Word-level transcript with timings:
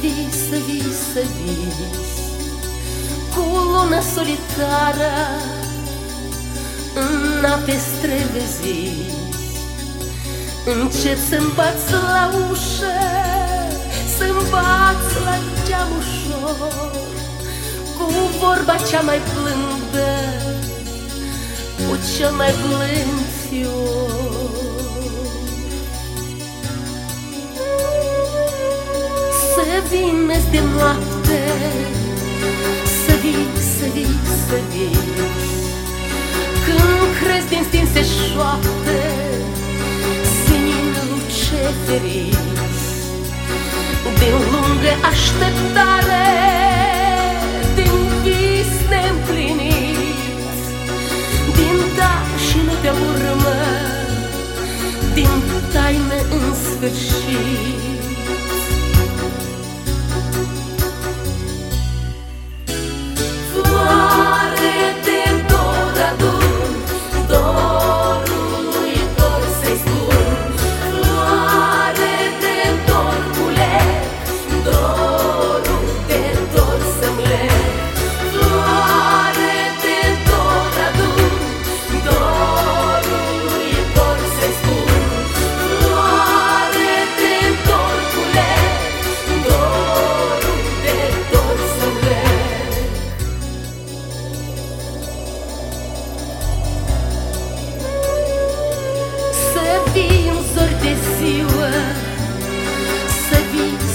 vii, 0.00 0.28
să 0.48 0.56
vii, 0.66 0.92
să 1.12 1.22
vii 1.42 1.72
Cu 3.34 3.40
luna 3.72 4.00
solitară 4.14 5.14
În 6.94 7.44
ape 7.44 7.76
strevezi 7.88 9.06
Încet 10.64 11.18
să-mi 11.28 11.52
bați 11.54 11.92
la 11.92 12.30
ușă 12.50 12.98
Să-mi 14.18 14.46
bați 14.50 15.14
la 15.24 15.36
geam 15.66 15.88
ușor. 15.98 16.92
Cu 17.96 18.12
vorba 18.40 18.76
cea 18.90 19.00
mai 19.00 19.20
blândă 19.32 20.10
Cu 21.76 21.96
cel 22.16 22.32
mai 22.32 22.54
blând 22.62 23.20
fior 23.48 24.27
vinezi 29.90 30.50
de 30.50 30.60
noapte 30.76 31.40
Să 33.04 33.12
vii, 33.22 33.46
să 33.76 33.86
vii, 33.94 34.18
să 34.46 34.58
vii. 34.72 34.98
Când 36.64 37.00
crezi 37.20 37.48
din 37.48 37.64
stinse 37.68 38.02
șoapte 38.16 39.00
Senin 40.42 40.88
luceferiți 41.10 42.88
Din 44.20 44.36
lungă 44.52 44.92
așteptare 45.10 46.28
Din 47.78 47.96
vis 48.22 48.72
neîmplinit 48.90 50.58
Din 51.58 51.76
da 51.98 52.14
și 52.46 52.58
nu 52.66 52.74
te 52.82 52.90
urmă 53.08 53.58
Din 55.14 55.32
taină 55.72 56.18
în 56.36 56.54
sfârșit 56.64 57.47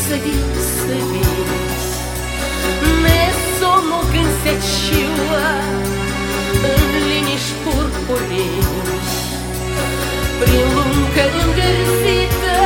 să 0.04 0.22
vii, 0.24 0.44
să 0.86 0.96
vii 1.12 1.32
Nesomnul 3.04 4.04
când 4.12 4.32
se 4.44 4.54
ciuă 4.72 5.46
În 6.72 6.84
liniști 7.10 7.54
purpuriși. 7.64 9.22
Prin 10.40 10.66
luncă 10.76 11.24
îngărzită 11.44 12.60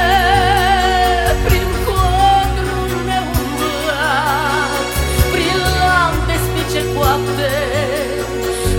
Prin 1.46 1.70
codrul 1.88 2.92
neumblat 3.10 4.88
Prin 5.34 5.60
lampe 5.82 6.36
spice 6.46 6.82
coapte 6.96 7.54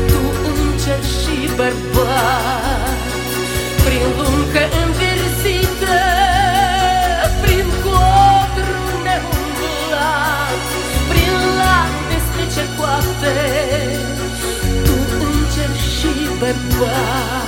Tu 0.08 0.20
înger 0.50 1.02
și 1.18 1.36
bărbat 1.56 2.67
Tu 16.38 16.44
înger 16.44 16.54
și 16.54 16.78
bărbat 16.78 17.47